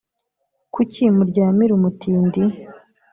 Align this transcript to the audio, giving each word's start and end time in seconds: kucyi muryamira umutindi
kucyi 0.73 1.03
muryamira 1.17 1.71
umutindi 1.77 2.41